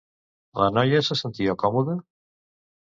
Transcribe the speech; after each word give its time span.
La 0.61 0.69
noia 0.77 1.03
se 1.09 1.19
sentia 1.21 1.57
còmoda? 1.67 1.99